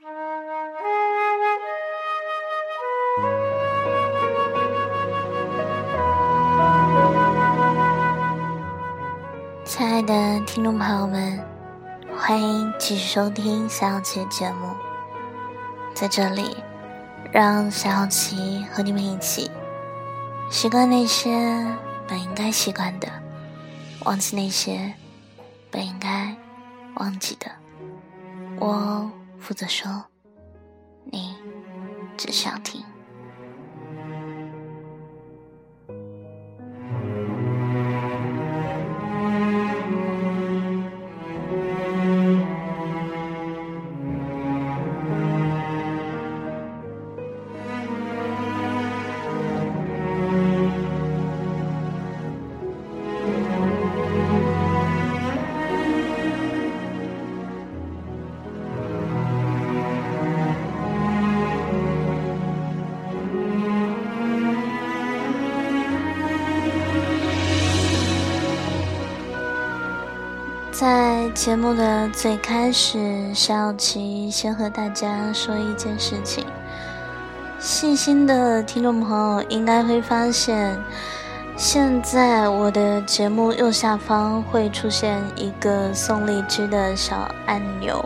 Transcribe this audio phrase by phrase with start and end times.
[0.00, 0.08] 亲
[9.86, 11.38] 爱的听众朋友们，
[12.16, 14.74] 欢迎继续收听小琪节目。
[15.92, 16.56] 在这里，
[17.30, 19.50] 让小琪和你们一起
[20.50, 21.30] 习惯那些
[22.08, 23.06] 本应该习惯的，
[24.06, 24.94] 忘记那些
[25.70, 26.34] 本应该
[26.94, 27.50] 忘记的。
[28.58, 29.10] 我
[29.50, 30.06] 负责说，
[31.06, 31.34] 你
[32.16, 32.84] 只需要听。
[70.80, 76.46] 在节目的最开始，小琪先和大家说一件事情。
[77.58, 80.82] 细心的听众朋友应该会发现，
[81.54, 88.02] 现在我的节目右下方会出现一个送荔枝的小按钮。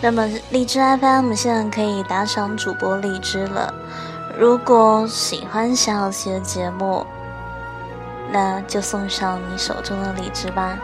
[0.00, 3.74] 那么荔枝 FM 现在可以打赏主播荔枝了。
[4.38, 7.04] 如果喜欢小琪的节目，
[8.30, 10.78] 那就送上你手中的荔枝吧。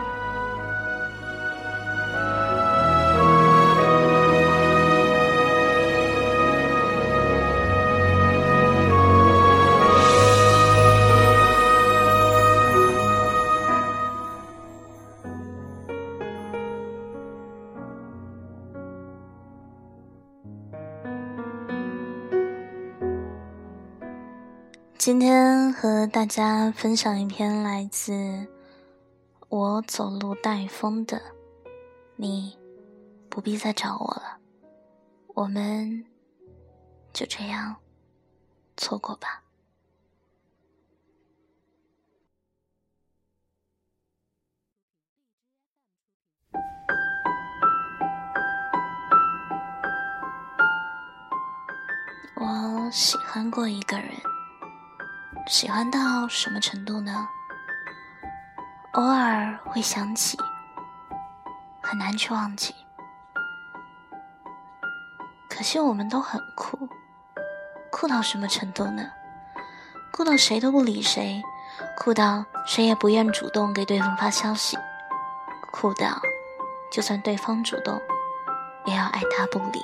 [26.31, 28.47] 家分享一篇来自
[29.49, 31.21] 我走路带风的，
[32.15, 32.57] 你
[33.29, 34.37] 不必再找我了，
[35.35, 36.05] 我们
[37.11, 37.75] 就这样
[38.77, 39.43] 错过吧。
[52.35, 54.30] 我喜欢过一个人。
[55.47, 57.27] 喜欢到什么程度呢？
[58.93, 60.37] 偶尔会想起，
[61.81, 62.73] 很难去忘记。
[65.49, 66.89] 可惜我们都很酷，
[67.91, 69.11] 酷到什么程度呢？
[70.11, 71.41] 酷到谁都不理谁，
[71.97, 74.77] 酷到谁也不愿主动给对方发消息，
[75.71, 76.21] 酷到
[76.91, 78.01] 就算对方主动，
[78.85, 79.83] 也要爱答不理。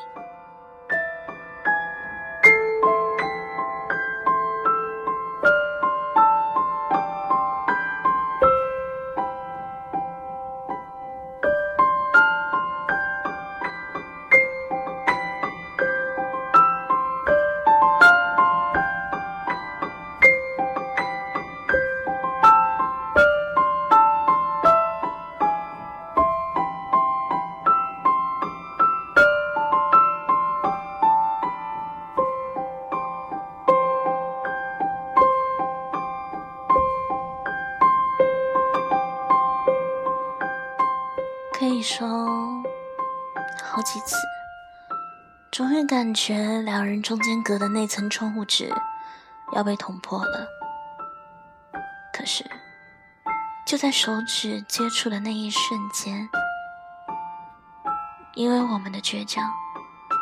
[46.17, 48.73] 觉两人中间隔的那层窗户纸
[49.53, 50.47] 要被捅破了。
[52.11, 52.43] 可是，
[53.67, 56.27] 就在手指接触的那一瞬间，
[58.33, 59.47] 因为我们的倔强，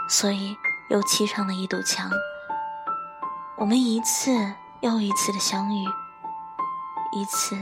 [0.09, 0.57] 所以
[0.89, 2.12] 又砌上了一堵墙。
[3.56, 5.85] 我们一次又一次的相遇，
[7.13, 7.57] 一次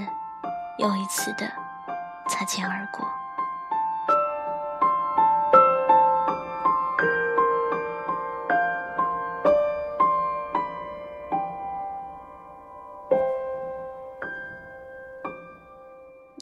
[0.80, 1.52] 又一次的
[2.28, 3.08] 擦肩而过。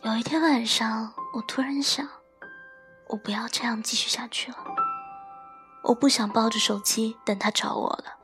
[0.04, 2.08] 有一天晚上，我突然想，
[3.10, 4.58] 我不要这样继续下去了。
[5.84, 8.18] 我不想抱着手机等他找我了，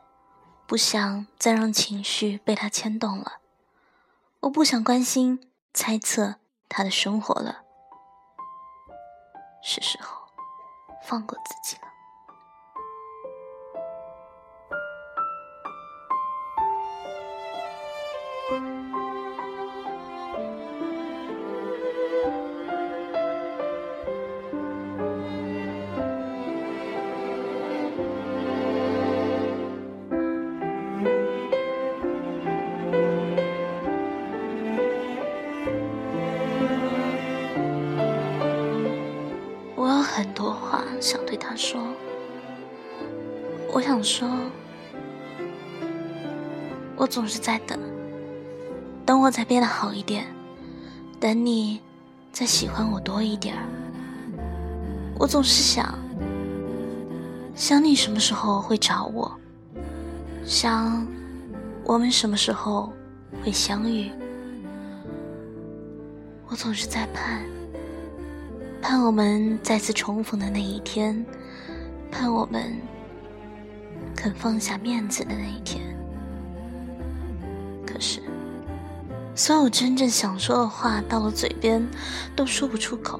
[0.65, 3.33] 不想再让情绪被他牵动了，
[4.39, 6.37] 我不想关心、猜测
[6.67, 7.61] 他的生活了。
[9.61, 10.17] 是时候
[11.03, 11.87] 放过自己了。
[40.99, 41.81] 想对他说，
[43.71, 44.27] 我想说，
[46.95, 47.79] 我总是在等，
[49.05, 50.25] 等我再变得好一点，
[51.19, 51.79] 等你
[52.31, 53.55] 再喜欢我多一点。
[55.19, 55.97] 我总是想，
[57.55, 59.31] 想你什么时候会找我，
[60.43, 61.07] 想
[61.83, 62.91] 我们什么时候
[63.43, 64.11] 会相遇。
[66.47, 67.43] 我总是在盼，
[68.81, 71.25] 盼我们再次重逢的那一天，
[72.11, 72.73] 盼我们
[74.15, 75.83] 肯放下面子的那一天。
[77.85, 78.21] 可是，
[79.35, 81.85] 所有真正想说的话到了嘴边，
[82.35, 83.19] 都说不出口。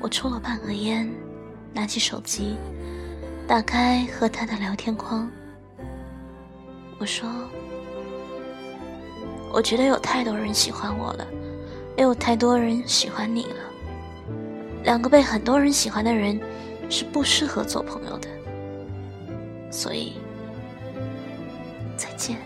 [0.00, 1.10] 我抽了半盒烟，
[1.72, 2.56] 拿起手机，
[3.46, 5.30] 打开和他的聊天框。
[6.98, 7.28] 我说。
[9.54, 11.26] 我觉得有太多人喜欢我了，
[11.96, 13.56] 没有太多人喜欢你了。
[14.84, 16.40] 两个被很多人喜欢的人，
[16.88, 18.28] 是不适合做朋友的。
[19.70, 20.14] 所以，
[21.96, 22.36] 再见。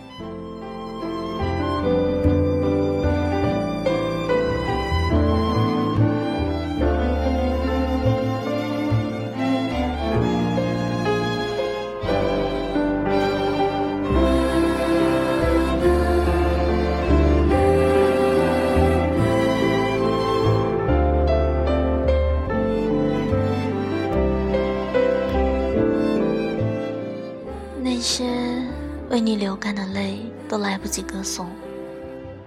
[29.17, 31.47] 为你流干的泪都来不及歌颂，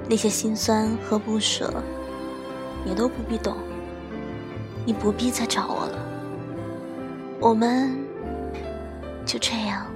[0.08, 1.82] 那些心酸和不舍，
[2.86, 3.58] 你都不必懂。
[4.86, 5.98] 你不必再找我了，
[7.40, 7.98] 我们
[9.26, 9.88] 就这样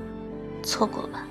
[0.63, 1.27] 错过吧。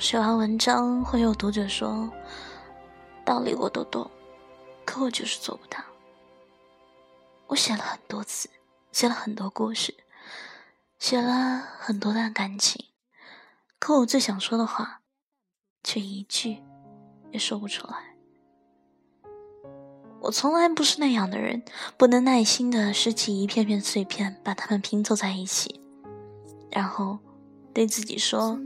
[0.00, 2.10] 写完文章，会有读者说
[3.22, 4.10] ：“道理我都懂，
[4.86, 5.78] 可我就是做不到。”
[7.48, 8.48] 我写了很多次，
[8.92, 9.94] 写了很多故事，
[10.98, 12.86] 写了很多段感情，
[13.78, 15.02] 可我最想说的话，
[15.84, 16.62] 却一句
[17.30, 18.16] 也说不出来。
[20.22, 21.62] 我从来不是那样的人，
[21.98, 25.78] 不能耐心的拾起一片片碎片，把它们拼凑在一起，
[26.70, 27.18] 然后
[27.74, 28.58] 对自己说。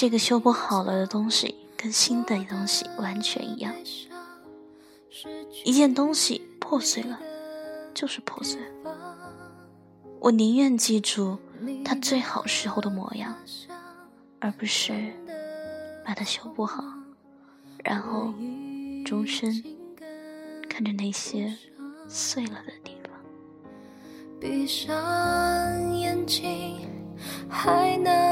[0.00, 3.70] 这个修补好了的东西跟新的东西完全一样。
[5.62, 7.20] 一件东西破碎了，
[7.92, 8.58] 就是破碎。
[10.18, 11.36] 我宁愿记住
[11.84, 13.36] 它最好时候的模样，
[14.38, 15.12] 而不是
[16.02, 16.82] 把它修补好，
[17.84, 18.32] 然后
[19.04, 19.62] 终身
[20.66, 21.54] 看着那些
[22.08, 23.12] 碎了的地方。
[24.40, 26.88] 闭上眼睛，
[27.50, 28.29] 还能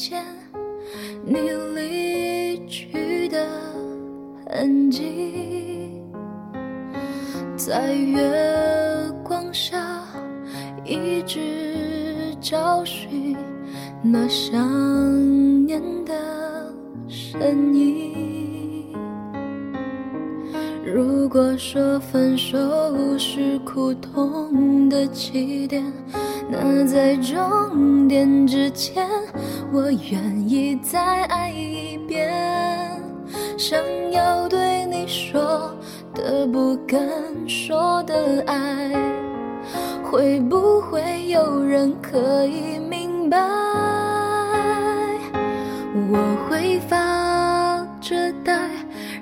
[0.00, 0.24] 见。
[1.26, 3.46] 你离去的
[4.48, 6.00] 痕迹，
[7.54, 8.18] 在月
[9.22, 10.02] 光下
[10.86, 13.36] 一直找寻
[14.02, 14.58] 那想
[15.66, 16.14] 念的
[17.06, 18.96] 身影。
[20.82, 22.56] 如果说分手
[23.18, 25.84] 是苦痛的起点，
[26.50, 29.06] 那在终点之前。
[29.72, 32.28] 我愿意再爱一遍，
[33.56, 33.78] 想
[34.10, 35.72] 要对你说
[36.12, 36.98] 的不敢
[37.48, 38.90] 说的爱，
[40.02, 43.38] 会不会有人可以明白？
[46.10, 48.58] 我会发着呆，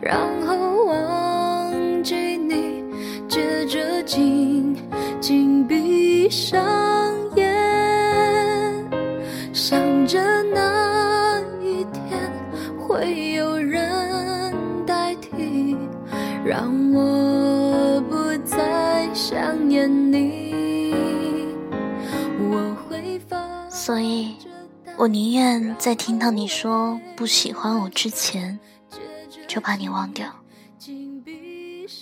[0.01, 2.83] 然后忘记你，
[3.29, 4.75] 接着紧
[5.21, 6.59] 紧闭上
[7.37, 7.48] 眼。
[16.45, 20.95] 让我不再想念你。
[22.41, 23.21] 我会
[23.69, 24.37] 所以，
[24.97, 28.59] 我宁愿在听到你说不喜欢我之前，
[29.47, 30.27] 就把你忘掉。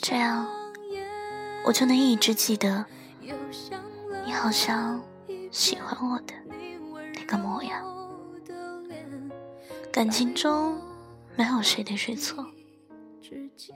[0.01, 0.47] 这样，
[1.65, 2.87] 我就能一直记得
[4.25, 5.01] 你好像
[5.51, 6.35] 喜欢我的
[7.17, 7.96] 那个模样。
[9.97, 10.79] 感情中
[11.37, 12.45] 没有谁对谁错。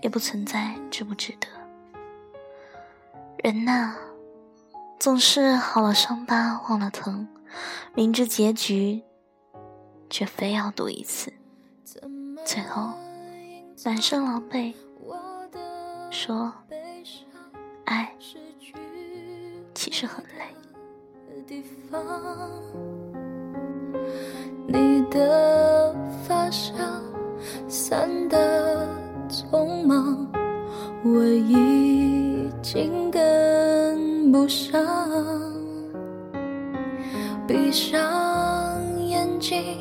[0.03, 1.49] 也不存在值不值得。
[3.43, 3.97] 人呐，
[4.99, 7.27] 总是好了伤疤忘了疼，
[7.95, 9.03] 明知结局，
[10.11, 11.33] 却非要赌一次，
[12.45, 12.93] 最后
[13.83, 14.75] 满身狼狈，
[16.11, 16.53] 说
[17.87, 18.15] 爱
[19.75, 20.55] 其实很累。
[21.47, 22.05] 地方，
[24.69, 25.70] 你的
[26.27, 26.77] 发香
[27.69, 28.89] 散得
[29.29, 30.27] 匆忙，
[31.05, 34.81] 我已经跟不上。
[37.47, 37.99] 闭上
[39.07, 39.79] 眼睛，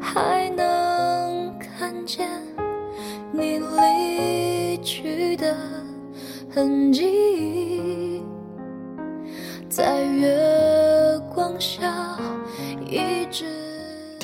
[0.00, 2.28] 还能看见
[3.32, 5.56] 你离去的
[6.48, 8.22] 痕迹。
[9.68, 12.03] 在月光下，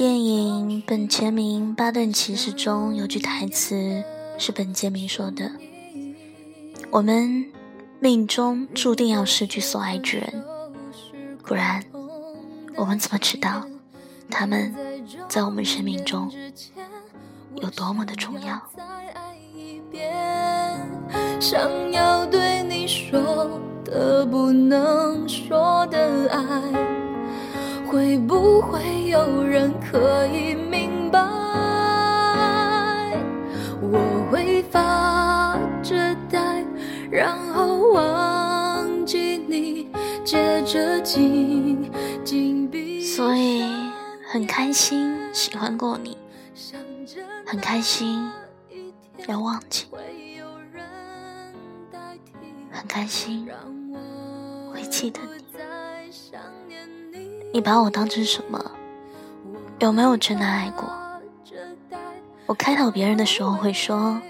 [0.01, 4.03] 电影《本杰明·巴顿骑士》中有句台词
[4.39, 5.53] 是本杰明说的
[6.91, 7.45] ：“我们
[7.99, 10.43] 命中注定要失去所爱之人，
[11.45, 11.85] 不然，
[12.77, 13.67] 我们怎么知道
[14.31, 14.75] 他们
[15.29, 16.33] 在我们生命中
[17.57, 18.59] 有多么的重要？”
[21.39, 23.61] 想要对你说。
[23.83, 27.00] 的不能说的爱，
[27.91, 31.19] 会不会有人可以明白？
[33.83, 36.65] 我会发着呆，
[37.11, 39.91] 然后忘记你，
[40.25, 41.91] 接着紧
[42.25, 43.03] 紧闭。
[43.03, 43.65] 所以
[44.31, 46.17] 很开心喜欢过你，
[47.45, 48.31] 很开心
[49.27, 49.87] 要忘记，
[52.71, 53.49] 很开心。
[54.73, 55.43] 会记得你，
[57.53, 58.71] 你把我当成什么？
[59.81, 60.89] 有没有真的爱过？
[62.47, 64.21] 我开导别人的时候会说，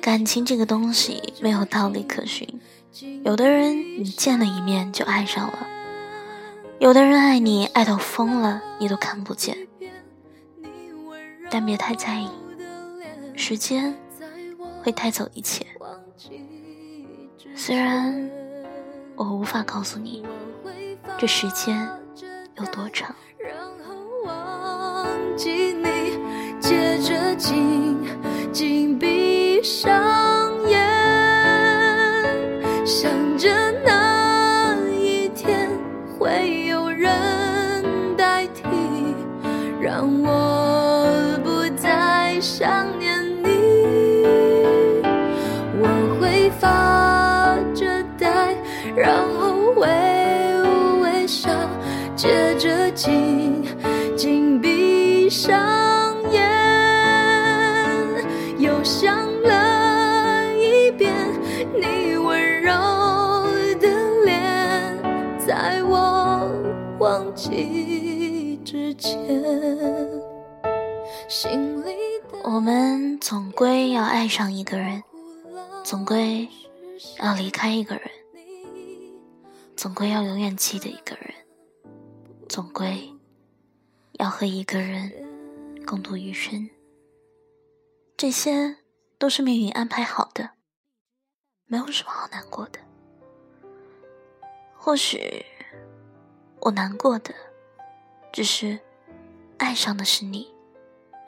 [0.00, 2.60] 感情这个东西没有道理可循。
[3.24, 5.66] 有的人你见了一面就爱上了，
[6.78, 9.56] 有的人爱你爱到疯了，你都看不见。
[11.50, 12.28] 但别太在意，
[13.36, 13.94] 时间
[14.82, 15.66] 会带走一切。
[17.54, 18.30] 虽然。
[19.16, 20.24] 我无法告诉你，
[21.18, 21.86] 这时间
[22.60, 23.14] 有多长。
[23.38, 27.96] 然后忘记你，接着紧
[28.52, 29.99] 紧闭上
[73.60, 75.04] 归要爱上一个人，
[75.84, 76.48] 总归
[77.18, 78.10] 要离开一个人。
[79.76, 81.34] 总归要永远记得一个人，
[82.48, 83.12] 总归
[84.12, 85.12] 要和一个人
[85.86, 86.70] 共度余生。
[88.16, 88.78] 这些
[89.18, 90.52] 都是命运安排好的，
[91.66, 92.78] 没有什么好难过的。
[94.74, 95.44] 或许
[96.60, 97.34] 我难过的，
[98.32, 98.80] 只是
[99.58, 100.50] 爱上的是你，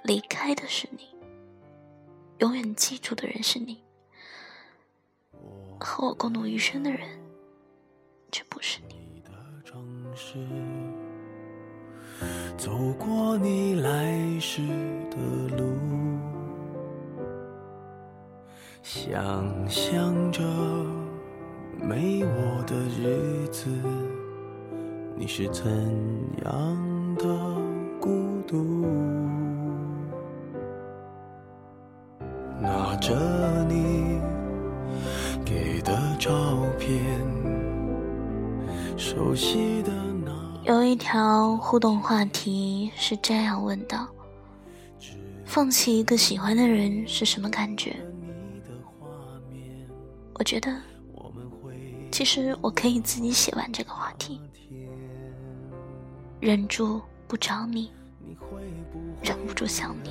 [0.03, 1.12] 离开的是你，
[2.43, 3.79] 永远记住的人是你，
[5.79, 7.01] 和我共度余生的人。
[8.33, 8.97] 却不是你。
[12.57, 14.61] 走过你来时
[15.09, 15.17] 的
[15.57, 15.73] 路，
[18.83, 20.43] 想象着
[21.81, 23.69] 没我的日子，
[25.15, 25.71] 你是怎
[26.45, 27.25] 样的
[28.01, 29.02] 孤独？
[33.13, 34.19] 着你
[35.45, 36.31] 给的照
[36.79, 36.99] 片。
[40.65, 44.09] 有一条互动话题是这样问的：
[45.45, 47.95] 放弃一个喜欢的人是什么感觉？
[50.35, 50.75] 我觉得，
[52.11, 54.41] 其实我可以自己写完这个话题。
[56.41, 57.91] 忍住不找你，
[59.23, 60.11] 忍不住想你。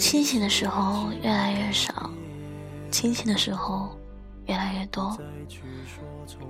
[0.00, 2.10] 清醒的时候越来越少。
[2.90, 3.96] 清醒的时候，
[4.46, 5.16] 越来越多，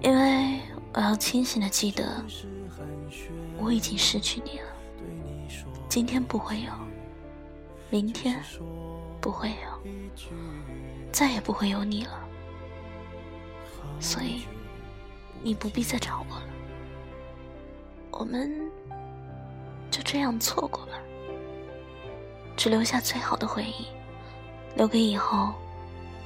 [0.03, 0.61] 因为
[0.95, 2.25] 我要清醒的记得，
[3.59, 4.67] 我已经失去你了。
[5.89, 6.73] 今天不会有，
[7.91, 8.41] 明天
[9.21, 9.91] 不会有，
[11.13, 12.13] 再也不会有你了。
[13.99, 14.45] 所以，
[15.43, 16.43] 你不必再找我了。
[18.13, 18.51] 我们
[19.91, 20.93] 就这样错过吧，
[22.61, 23.87] 只留下最好的回忆，
[24.77, 25.55] 留给以后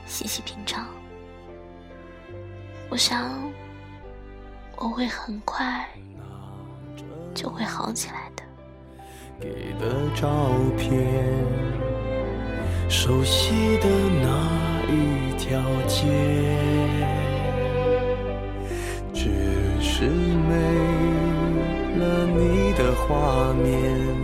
[0.05, 0.85] 细细品尝。
[2.91, 3.41] 我想，
[4.75, 5.89] 我会很快
[7.37, 8.43] 就会好起来的。
[9.39, 10.29] 给的照
[10.77, 11.25] 片，
[12.89, 13.89] 熟悉的
[14.21, 16.09] 那一条街，
[19.13, 19.31] 只
[19.81, 20.57] 是没
[21.97, 24.24] 了你的画面，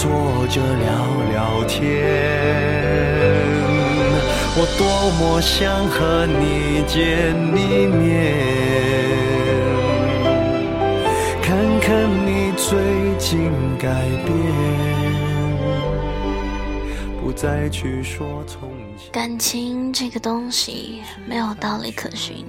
[0.00, 0.10] 坐
[0.46, 0.88] 着聊
[1.30, 1.78] 聊天。
[4.56, 4.88] 我多
[5.18, 8.34] 么想和你见一面，
[11.42, 12.78] 看看你最
[13.18, 13.88] 近改
[14.24, 14.34] 变，
[17.22, 19.12] 不再去说从前。
[19.12, 22.46] 感情这个东西没有道理可循，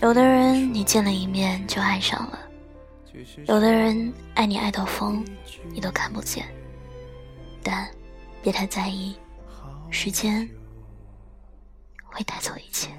[0.00, 2.38] 有的人你见了一面就爱上了，
[3.46, 5.24] 有的人爱你爱到疯，
[5.72, 6.46] 你都看不见。
[7.62, 7.88] 但
[8.42, 9.16] 别太在意，
[9.90, 10.48] 时间。
[12.14, 12.90] 会带走一切。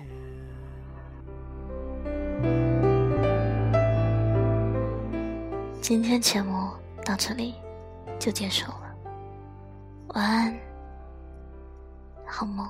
[5.79, 6.71] 今天节目
[7.05, 7.53] 到这里
[8.17, 8.95] 就结束了，
[10.15, 10.57] 晚安，
[12.25, 12.67] 好梦。